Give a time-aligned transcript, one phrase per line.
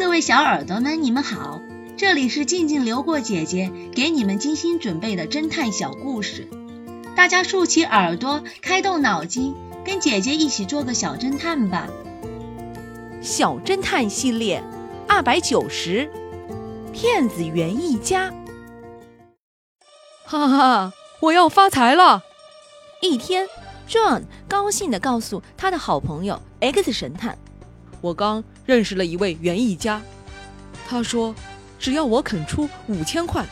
[0.00, 1.60] 各位小耳朵们，你们好，
[1.98, 6.48] 这里是静静流过姐姐给你们精心准备的侦探小故事，
[7.14, 9.54] 大家竖起耳朵，开动脑筋，
[9.84, 11.86] 跟姐姐一起做个小侦探吧。
[13.20, 14.64] 小侦探系列
[15.06, 16.10] 二百九十，
[16.94, 18.32] 骗子园一家。
[20.24, 22.22] 哈哈，我要发财了！
[23.02, 23.46] 一天
[23.86, 27.36] ，John 高兴地告诉他的好朋友 X 神探。
[28.00, 30.00] 我刚认识了一位园艺家，
[30.88, 31.34] 他说，
[31.78, 33.44] 只要我肯出五千块，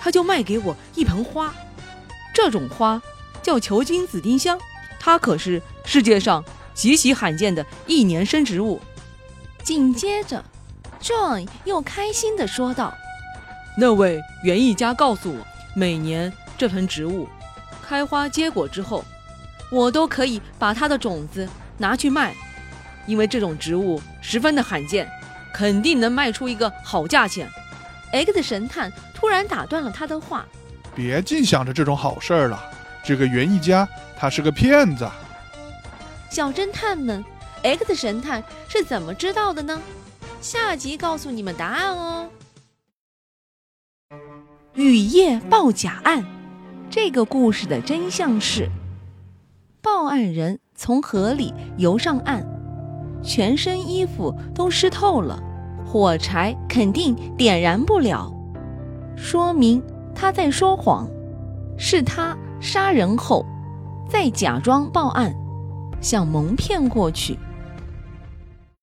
[0.00, 1.52] 他就卖给我一盆花。
[2.34, 3.00] 这种花
[3.42, 4.58] 叫球茎紫丁香，
[4.98, 8.80] 它可是世界上极其罕见的一年生植物。
[9.62, 10.44] 紧接着
[11.00, 12.94] ，John 又开心地说道
[13.78, 17.28] ：“那位园艺家告诉我，每年这盆植物
[17.82, 19.04] 开花结果之后，
[19.70, 21.48] 我都可以把它的种子
[21.78, 22.34] 拿去卖。”
[23.06, 25.08] 因为这种植物十分的罕见，
[25.52, 27.48] 肯定能卖出一个好价钱。
[28.12, 30.46] X 神探突然打断了他的话
[30.94, 32.62] ：“别净想着这种好事儿了，
[33.04, 35.08] 这个园艺家他是个骗子。”
[36.30, 37.24] 小侦探们
[37.62, 39.80] ，X 神探是怎么知道的呢？
[40.40, 42.28] 下集告诉你们答案哦。
[44.74, 46.24] 雨夜报假案，
[46.90, 48.68] 这个故事的真相是：
[49.80, 52.53] 报案人从河里游上岸。
[53.24, 55.42] 全身衣服都湿透了，
[55.84, 58.32] 火柴肯定点燃不了，
[59.16, 59.82] 说明
[60.14, 61.08] 他在说谎。
[61.76, 63.44] 是他杀人后，
[64.08, 65.34] 再假装报案，
[66.00, 67.36] 想蒙骗过去。